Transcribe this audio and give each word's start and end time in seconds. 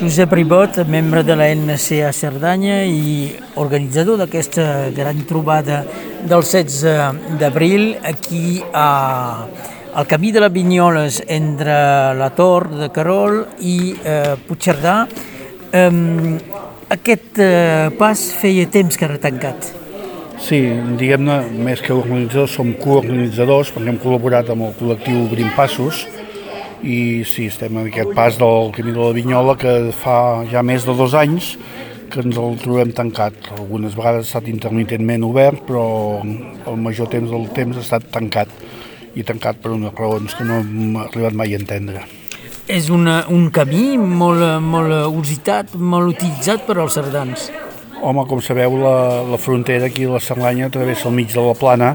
Josep 0.00 0.32
Ribot, 0.32 0.78
membre 0.88 1.20
de 1.22 1.34
la 1.36 1.50
NCA 1.52 2.08
Cerdanya 2.16 2.78
i 2.88 3.26
organitzador 3.60 4.16
d'aquesta 4.16 4.88
gran 4.96 5.18
trobada 5.28 5.82
del 6.24 6.40
16 6.40 7.36
d'abril 7.36 7.98
aquí 8.08 8.62
a, 8.72 9.44
al 9.92 10.06
camí 10.08 10.30
de 10.32 10.40
les 10.40 10.54
Vinyoles 10.54 11.18
entre 11.28 11.74
la 12.16 12.30
Tor 12.32 12.70
de 12.78 12.88
Carol 12.94 13.42
i 13.60 13.92
eh, 14.00 14.38
Puigcerdà. 14.46 14.94
Eh, 15.68 15.92
aquest 16.96 17.42
eh, 17.44 17.92
pas 18.00 18.24
feia 18.40 18.70
temps 18.72 18.96
que 18.96 19.04
era 19.04 19.20
tancat. 19.20 19.68
Sí, 20.40 20.62
diguem-ne, 20.96 21.42
més 21.60 21.84
que 21.84 21.92
organitzadors, 21.92 22.56
som 22.56 22.72
coorganitzadors 22.80 23.74
perquè 23.76 23.92
hem 23.92 24.00
col·laborat 24.00 24.48
amb 24.48 24.70
el 24.70 24.74
col·lectiu 24.80 25.26
Obrim 25.26 25.52
Passos 25.60 26.06
i 26.82 27.22
sí, 27.28 27.46
estem 27.50 27.76
en 27.76 27.88
aquest 27.90 28.12
pas 28.16 28.38
del 28.40 28.70
Camí 28.76 28.92
de 28.94 29.00
la 29.00 29.12
Vinyola 29.16 29.56
que 29.60 29.92
fa 29.96 30.44
ja 30.50 30.62
més 30.64 30.86
de 30.88 30.94
dos 30.96 31.14
anys 31.18 31.54
que 32.10 32.24
ens 32.24 32.38
el 32.40 32.56
trobem 32.58 32.90
tancat. 32.96 33.36
Algunes 33.54 33.94
vegades 33.94 34.24
ha 34.24 34.28
estat 34.28 34.48
intermitentment 34.50 35.24
obert, 35.28 35.62
però 35.68 35.84
el 36.24 36.80
major 36.80 37.10
temps 37.12 37.30
del 37.30 37.46
temps 37.54 37.78
ha 37.78 37.84
estat 37.84 38.08
tancat 38.10 38.50
i 39.14 39.22
tancat 39.26 39.60
per 39.62 39.74
unes 39.74 39.94
raons 39.98 40.34
que 40.34 40.46
no 40.46 40.60
hem 40.62 40.98
arribat 41.04 41.36
mai 41.38 41.54
a 41.54 41.60
entendre. 41.60 42.02
És 42.70 42.90
una, 42.94 43.24
un 43.30 43.48
camí 43.54 43.96
molt, 43.98 44.44
molt 44.62 45.16
usitat, 45.18 45.74
molt 45.74 46.14
utilitzat 46.14 46.66
per 46.66 46.78
als 46.78 46.98
cerdans. 46.98 47.48
Home, 48.00 48.22
com 48.24 48.40
sabeu, 48.40 48.78
la, 48.80 49.20
la 49.28 49.36
frontera 49.36 49.84
aquí 49.84 50.06
a 50.08 50.14
la 50.14 50.20
Cerdanya 50.24 50.70
travessa 50.72 51.10
el 51.10 51.12
mig 51.18 51.34
de 51.34 51.42
la 51.44 51.52
plana 51.52 51.90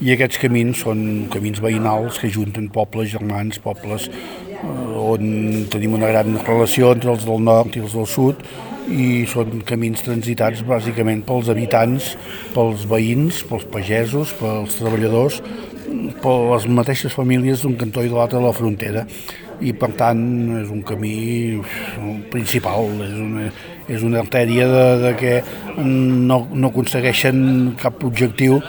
i 0.00 0.14
aquests 0.14 0.38
camins 0.40 0.80
són 0.86 1.02
camins 1.28 1.60
veïnals 1.60 2.16
que 2.16 2.30
junten 2.32 2.70
pobles 2.72 3.10
germans, 3.12 3.58
pobles 3.60 4.06
eh, 4.08 4.62
on 4.64 5.66
tenim 5.68 5.98
una 5.98 6.08
gran 6.08 6.38
relació 6.46 6.94
entre 6.96 7.12
els 7.12 7.26
del 7.28 7.44
nord 7.44 7.76
i 7.76 7.82
els 7.84 7.92
del 7.98 8.08
sud 8.08 8.40
i 8.88 9.26
són 9.28 9.60
camins 9.68 10.00
transitats 10.06 10.64
bàsicament 10.64 11.20
pels 11.28 11.52
habitants, 11.52 12.14
pels 12.54 12.86
veïns, 12.88 13.42
pels 13.50 13.68
pagesos, 13.68 14.32
pels 14.40 14.78
treballadors, 14.80 15.42
per 16.24 16.36
les 16.54 16.70
mateixes 16.72 17.12
famílies 17.12 17.66
d'un 17.66 17.76
cantó 17.76 18.00
i 18.00 18.08
de 18.08 18.16
l'altre 18.16 18.40
de 18.40 18.46
la 18.48 18.56
frontera. 18.56 19.04
I 19.60 19.74
per 19.76 19.90
tant 19.92 20.24
és 20.62 20.72
un 20.72 20.80
camí 20.88 21.60
principal, 22.32 22.94
és 23.04 23.18
una, 23.20 23.50
és 23.90 24.04
una 24.06 24.22
artèria 24.22 24.68
de, 24.70 24.86
de 25.04 25.12
que 25.18 25.34
no, 25.82 26.44
no 26.52 26.70
aconsegueixen 26.70 27.74
cap 27.80 28.04
objectiu 28.06 28.60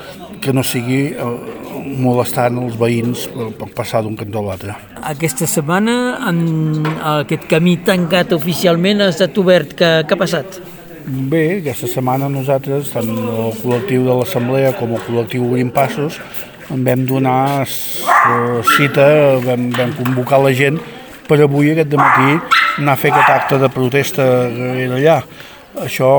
que 0.42 0.54
no 0.56 0.64
sigui 0.66 1.02
eh, 1.14 1.32
molestant 2.02 2.58
els 2.64 2.78
veïns 2.80 3.28
per, 3.32 3.52
per 3.60 3.70
passar 3.78 4.02
d'un 4.06 4.18
cantó 4.18 4.42
a 4.42 4.50
l'altre. 4.50 4.76
Aquesta 5.14 5.48
setmana 5.50 5.96
en 6.30 6.86
aquest 7.16 7.48
camí 7.52 7.78
tancat 7.86 8.34
oficialment 8.38 9.06
ha 9.06 9.12
estat 9.14 9.38
obert. 9.42 9.76
Què, 9.78 9.92
què 10.08 10.18
ha 10.18 10.20
passat? 10.20 10.62
Bé, 11.06 11.44
aquesta 11.60 11.90
setmana 11.90 12.30
nosaltres, 12.30 12.92
tant 12.94 13.10
el 13.10 13.54
col·lectiu 13.62 14.06
de 14.06 14.18
l'Assemblea 14.20 14.74
com 14.78 14.94
el 14.94 15.02
col·lectiu 15.08 15.48
Obrim 15.48 15.72
Passos, 15.74 16.20
en 16.72 16.86
vam 16.86 17.06
donar 17.10 17.66
cita, 17.68 19.08
vam, 19.44 19.70
vam 19.76 19.96
convocar 19.98 20.40
la 20.44 20.54
gent 20.56 20.78
per 21.28 21.40
avui 21.44 21.72
aquest 21.74 21.96
matí 21.98 22.61
anar 22.78 22.94
a 22.94 23.00
fer 23.00 23.12
aquest 23.12 23.34
acte 23.34 23.60
de 23.62 23.72
protesta 23.74 24.28
allà. 24.48 25.22
Això 25.82 26.12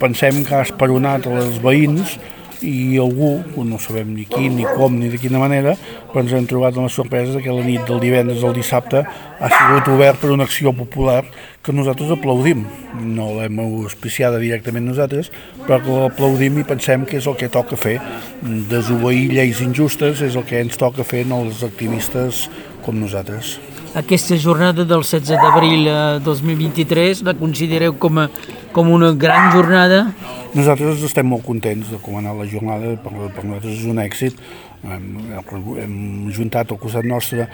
pensem 0.00 0.44
que 0.48 0.54
ha 0.56 0.64
esperonat 0.64 1.26
els 1.28 1.58
veïns 1.60 2.18
i 2.60 2.98
algú, 3.00 3.40
no 3.64 3.78
sabem 3.80 4.12
ni 4.12 4.26
qui, 4.28 4.48
ni 4.52 4.66
com, 4.76 4.92
ni 4.98 5.08
de 5.08 5.18
quina 5.20 5.40
manera, 5.40 5.74
però 6.10 6.24
ens 6.24 6.34
hem 6.36 6.46
trobat 6.48 6.76
amb 6.76 6.88
la 6.88 6.92
sorpresa 6.92 7.40
que 7.40 7.52
la 7.54 7.64
nit 7.64 7.86
del 7.88 8.00
divendres 8.02 8.44
al 8.44 8.54
dissabte 8.56 9.00
ha 9.04 9.50
sigut 9.54 9.88
obert 9.94 10.20
per 10.20 10.32
una 10.34 10.44
acció 10.44 10.72
popular 10.76 11.22
que 11.64 11.72
nosaltres 11.72 12.12
aplaudim. 12.12 12.66
No 13.00 13.30
l'hem 13.38 13.60
auspiciada 13.64 14.40
directament 14.42 14.88
nosaltres, 14.90 15.32
però 15.64 15.80
que 15.80 15.98
l'aplaudim 16.04 16.60
i 16.60 16.68
pensem 16.68 17.08
que 17.08 17.20
és 17.20 17.28
el 17.30 17.38
que 17.40 17.52
toca 17.52 17.80
fer. 17.80 17.96
Desobeir 18.42 19.30
lleis 19.32 19.64
injustes 19.64 20.20
és 20.24 20.36
el 20.36 20.44
que 20.48 20.60
ens 20.60 20.80
toca 20.80 21.04
fer 21.04 21.24
als 21.32 21.64
activistes 21.64 22.48
com 22.84 23.00
nosaltres. 23.00 23.58
Aquesta 23.90 24.36
jornada 24.38 24.84
del 24.84 25.02
16 25.02 25.34
d'abril 25.34 25.88
2023 26.22 27.24
la 27.26 27.34
considereu 27.34 27.96
com, 27.98 28.20
a, 28.22 28.28
com 28.70 28.90
una 28.94 29.10
gran 29.18 29.50
jornada? 29.50 30.04
Nosaltres 30.54 31.02
estem 31.08 31.26
molt 31.26 31.42
contents 31.42 31.90
de 31.90 31.98
com 31.98 32.14
ha 32.14 32.22
anat 32.22 32.38
la 32.38 32.46
jornada, 32.46 32.94
per, 33.02 33.10
per 33.34 33.42
nosaltres 33.42 33.80
és 33.80 33.88
un 33.90 33.98
èxit. 33.98 34.38
Hem, 34.86 35.08
hem 35.82 35.96
juntat 36.30 36.70
al 36.70 36.78
costat 36.78 37.04
nostre 37.04 37.48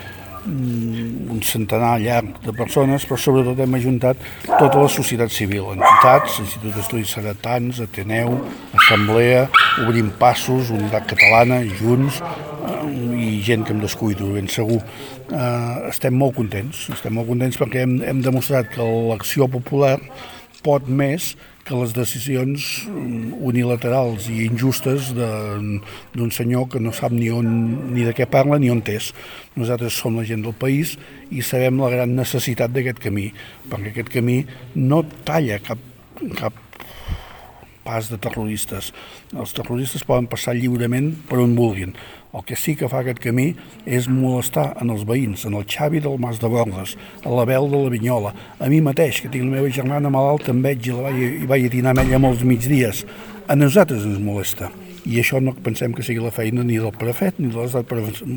un 0.47 1.41
centenar 1.43 1.97
llarg 2.01 2.39
de 2.45 2.53
persones, 2.55 3.05
però 3.07 3.19
sobretot 3.19 3.59
hem 3.63 3.77
ajuntat 3.77 4.21
tota 4.47 4.81
la 4.81 4.89
societat 4.91 5.33
civil, 5.33 5.73
entitats, 5.75 6.39
Institut 6.43 6.75
d'Estudis 6.77 7.13
Seretans, 7.17 7.81
Ateneu, 7.83 8.37
Assemblea, 8.79 9.47
Obrim 9.85 10.13
Passos, 10.19 10.71
Unitat 10.73 11.09
Catalana, 11.11 11.61
Junts, 11.79 12.21
i 13.17 13.41
gent 13.43 13.65
que 13.65 13.73
em 13.75 13.81
descuido, 13.83 14.31
ben 14.35 14.47
segur. 14.51 14.79
Eh, 15.27 15.89
estem 15.91 16.15
molt 16.15 16.37
contents, 16.37 16.87
estem 16.93 17.15
molt 17.17 17.29
contents 17.29 17.59
perquè 17.59 17.83
hem, 17.83 17.97
hem 18.07 18.23
demostrat 18.23 18.69
que 18.73 18.85
l'acció 19.11 19.49
popular 19.51 19.97
pot 20.67 20.89
més 20.91 21.35
que 21.67 21.75
les 21.75 21.93
decisions 21.95 22.65
unilaterals 22.87 24.29
i 24.31 24.45
injustes 24.45 25.09
d'un 25.15 26.31
senyor 26.31 26.69
que 26.71 26.81
no 26.83 26.93
sap 26.95 27.15
ni, 27.15 27.27
on, 27.33 27.49
ni 27.95 28.05
de 28.07 28.13
què 28.15 28.27
parla 28.31 28.59
ni 28.59 28.71
on 28.71 28.83
és. 28.91 29.11
Nosaltres 29.59 29.97
som 29.99 30.15
la 30.19 30.27
gent 30.27 30.45
del 30.45 30.55
país 30.55 30.95
i 31.31 31.43
sabem 31.43 31.79
la 31.83 31.91
gran 31.91 32.15
necessitat 32.15 32.71
d'aquest 32.75 33.03
camí, 33.03 33.27
perquè 33.67 33.91
aquest 33.91 34.13
camí 34.15 34.39
no 34.79 35.03
talla 35.27 35.59
cap, 35.63 35.83
cap 36.39 36.63
pas 37.87 38.11
de 38.11 38.19
terroristes. 38.19 38.91
Els 39.35 39.55
terroristes 39.55 40.03
poden 40.07 40.27
passar 40.31 40.55
lliurement 40.55 41.13
per 41.27 41.39
on 41.43 41.55
vulguin. 41.55 41.95
El 42.37 42.43
que 42.45 42.55
sí 42.55 42.75
que 42.77 42.85
fa 42.85 42.99
aquest 43.01 43.17
camí 43.17 43.47
és 43.89 44.05
molestar 44.13 44.67
en 44.77 44.91
els 44.93 45.07
veïns, 45.09 45.47
en 45.49 45.55
el 45.57 45.63
Xavi 45.65 46.03
del 46.05 46.19
Mas 46.21 46.37
de 46.37 46.49
Bordes, 46.53 46.93
a 47.25 47.31
l'Abel 47.33 47.65
de 47.71 47.79
la 47.81 47.89
Vinyola, 47.89 48.33
a 48.61 48.67
mi 48.69 48.77
mateix, 48.85 49.23
que 49.23 49.31
tinc 49.33 49.47
la 49.47 49.55
meva 49.55 49.71
germana 49.73 50.11
malalta 50.13 50.53
amb 50.53 50.67
veig 50.67 50.85
i, 50.85 50.93
la 50.93 51.07
vaig, 51.07 51.17
i 51.17 51.47
vaig 51.49 51.65
a 51.65 51.71
dinar 51.73 51.95
amb 51.95 52.03
ella 52.03 52.19
molts 52.21 52.43
migdies. 52.45 53.07
A 53.49 53.57
nosaltres 53.57 54.05
ens 54.05 54.19
molesta. 54.21 54.69
I 55.07 55.17
això 55.23 55.39
no 55.41 55.55
pensem 55.65 55.95
que 55.97 56.05
sigui 56.05 56.21
la 56.21 56.33
feina 56.35 56.65
ni 56.67 56.77
del 56.77 56.93
prefet 56.93 57.39
ni 57.41 57.49
de 57.49 57.57
l'estat 57.57 57.89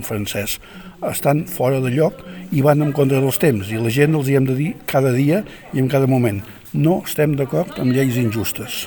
francès. 0.07 0.57
Estan 1.11 1.43
fora 1.51 1.83
de 1.85 1.93
lloc 1.93 2.23
i 2.57 2.65
van 2.65 2.81
en 2.87 2.95
contra 2.97 3.21
dels 3.21 3.41
temps. 3.43 3.69
I 3.69 3.83
la 3.83 3.93
gent 3.93 4.17
els 4.17 4.31
hi 4.31 4.39
hem 4.39 4.49
de 4.49 4.57
dir 4.57 4.71
cada 4.89 5.13
dia 5.13 5.43
i 5.75 5.83
en 5.83 5.93
cada 5.93 6.09
moment. 6.09 6.41
No 6.73 7.03
estem 7.05 7.37
d'acord 7.37 7.77
amb 7.83 7.93
lleis 7.93 8.17
injustes. 8.17 8.87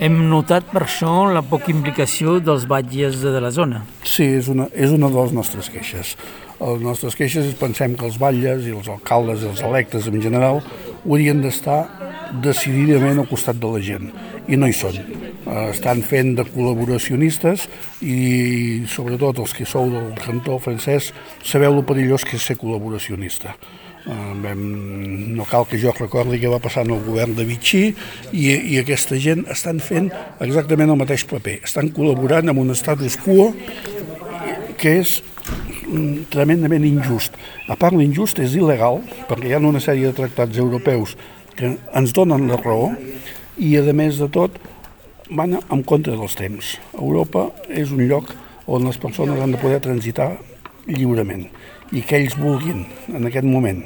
Hem 0.00 0.14
notat 0.30 0.64
per 0.72 0.86
això 0.86 1.10
la 1.28 1.42
poca 1.44 1.68
implicació 1.68 2.38
dels 2.40 2.62
batlles 2.64 3.18
de 3.20 3.40
la 3.44 3.50
zona. 3.52 3.82
Sí, 4.00 4.24
és 4.38 4.46
una, 4.48 4.64
és 4.72 4.94
una 4.96 5.10
de 5.12 5.18
les 5.18 5.34
nostres 5.36 5.68
queixes. 5.68 6.14
Les 6.56 6.80
nostres 6.80 7.18
queixes 7.18 7.50
pensem 7.60 7.98
que 8.00 8.08
els 8.08 8.16
batlles 8.22 8.64
i 8.64 8.72
els 8.72 8.88
alcaldes 8.88 9.44
i 9.44 9.50
els 9.50 9.60
electes 9.60 10.08
en 10.08 10.16
general 10.24 10.62
haurien 11.04 11.44
d'estar 11.44 11.82
decididament 12.40 13.20
al 13.20 13.28
costat 13.28 13.60
de 13.60 13.74
la 13.74 13.84
gent 13.84 14.08
i 14.48 14.56
no 14.56 14.72
hi 14.72 14.78
són. 14.80 14.96
Estan 15.48 16.02
fent 16.04 16.34
de 16.36 16.44
col·laboracionistes 16.44 17.64
i 18.04 18.84
sobretot 18.92 19.40
els 19.40 19.54
que 19.56 19.64
sou 19.68 19.88
del 19.92 20.10
cantó 20.20 20.58
francès 20.60 21.14
sabeu 21.40 21.78
el 21.78 21.86
perillós 21.88 22.26
que 22.28 22.36
és 22.36 22.44
ser 22.44 22.58
col·laboracionista. 22.60 23.54
Vam, 24.04 24.60
no 25.36 25.44
cal 25.48 25.66
que 25.68 25.78
jo 25.80 25.92
recordi 25.92 26.40
què 26.40 26.48
va 26.48 26.60
passar 26.62 26.86
en 26.86 26.94
el 26.94 27.02
govern 27.04 27.34
de 27.36 27.44
Vichy 27.48 27.82
i, 28.32 28.44
i 28.72 28.78
aquesta 28.80 29.18
gent 29.20 29.44
estan 29.52 29.80
fent 29.84 30.08
exactament 30.40 30.92
el 30.92 31.00
mateix 31.00 31.26
paper. 31.28 31.58
Estan 31.64 31.90
col·laborant 31.96 32.52
amb 32.52 32.62
un 32.62 32.72
status 32.76 33.18
quo 33.20 33.50
que 34.80 34.96
és 35.02 35.18
mm, 35.88 36.30
tremendament 36.32 36.86
injust. 36.88 37.36
A 37.68 37.76
part 37.80 37.96
l'injust 37.96 38.40
és 38.40 38.56
il·legal 38.56 39.02
perquè 39.28 39.50
hi 39.50 39.56
ha 39.56 39.60
una 39.60 39.84
sèrie 39.84 40.08
de 40.08 40.16
tractats 40.16 40.60
europeus 40.60 41.16
que 41.56 41.76
ens 41.76 42.16
donen 42.16 42.48
la 42.48 42.60
raó 42.60 42.94
i 43.60 43.76
a 43.76 43.84
més 43.92 44.20
de 44.20 44.28
tot 44.32 44.56
van 45.30 45.58
en 45.58 45.82
contra 45.86 46.16
dels 46.18 46.36
temps. 46.38 46.76
Europa 46.98 47.48
és 47.68 47.92
un 47.94 48.02
lloc 48.10 48.32
on 48.66 48.86
les 48.86 48.98
persones 48.98 49.40
han 49.40 49.54
de 49.54 49.60
poder 49.62 49.80
transitar 49.82 50.32
lliurement 50.88 51.46
i 51.90 52.02
que 52.06 52.20
ells 52.20 52.36
vulguin, 52.38 52.84
en 53.10 53.26
aquest 53.26 53.46
moment, 53.46 53.82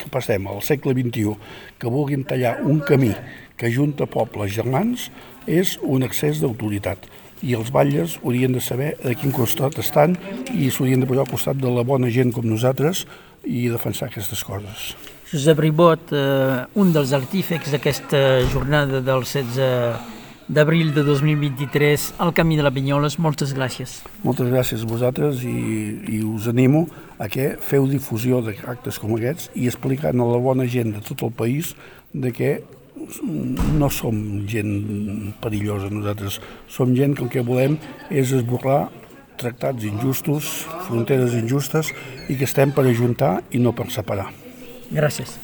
que 0.00 0.08
passem 0.12 0.46
al 0.48 0.62
segle 0.64 0.94
XXI, 0.96 1.34
que 1.80 1.90
vulguin 1.92 2.24
tallar 2.24 2.56
un 2.64 2.80
camí 2.84 3.12
que 3.60 3.70
junta 3.72 4.08
pobles 4.10 4.54
germans, 4.54 5.10
és 5.46 5.76
un 5.82 6.06
excés 6.06 6.40
d'autoritat. 6.40 7.04
I 7.44 7.52
els 7.58 7.68
batlles 7.74 8.16
haurien 8.22 8.54
de 8.56 8.62
saber 8.64 8.94
de 9.02 9.12
quin 9.20 9.34
costat 9.34 9.76
estan 9.82 10.16
i 10.54 10.70
s'haurien 10.72 11.02
de 11.02 11.08
posar 11.10 11.26
al 11.26 11.32
costat 11.34 11.60
de 11.60 11.70
la 11.70 11.84
bona 11.84 12.08
gent 12.08 12.32
com 12.32 12.46
nosaltres 12.48 13.04
i 13.44 13.68
defensar 13.68 14.08
aquestes 14.08 14.40
coses. 14.44 14.94
Josep 15.28 15.60
Ribot, 15.60 16.12
eh, 16.12 16.64
un 16.80 16.92
dels 16.94 17.12
artífecs 17.12 17.74
d'aquesta 17.74 18.40
jornada 18.52 19.02
del 19.04 19.24
16 19.28 20.13
d'abril 20.48 20.92
de 20.94 21.02
2023 21.02 22.14
al 22.18 22.34
Camí 22.36 22.56
de 22.56 22.64
la 22.66 22.70
Vinyoles. 22.70 23.18
Moltes 23.18 23.54
gràcies. 23.56 24.02
Moltes 24.24 24.50
gràcies 24.52 24.84
a 24.84 24.88
vosaltres 24.88 25.42
i, 25.46 25.56
i 26.18 26.22
us 26.24 26.48
animo 26.50 26.86
a 27.18 27.28
que 27.32 27.54
feu 27.60 27.88
difusió 27.88 28.42
d'actes 28.44 29.00
com 29.00 29.16
aquests 29.16 29.50
i 29.54 29.68
explicant 29.70 30.20
a 30.20 30.28
la 30.28 30.40
bona 30.42 30.68
gent 30.68 30.94
de 30.96 31.04
tot 31.04 31.24
el 31.24 31.32
país 31.32 31.74
de 32.12 32.32
que 32.32 32.52
no 33.74 33.90
som 33.90 34.46
gent 34.48 35.34
perillosa 35.42 35.90
nosaltres, 35.92 36.40
som 36.68 36.94
gent 36.96 37.16
que 37.16 37.24
el 37.26 37.32
que 37.32 37.44
volem 37.44 37.76
és 38.10 38.32
esborrar 38.32 38.88
tractats 39.40 39.84
injustos, 39.84 40.64
fronteres 40.86 41.34
injustes 41.34 41.90
i 42.30 42.38
que 42.38 42.46
estem 42.46 42.72
per 42.72 42.86
ajuntar 42.86 43.40
i 43.52 43.60
no 43.60 43.74
per 43.76 43.90
separar. 43.92 44.30
Gràcies. 44.94 45.36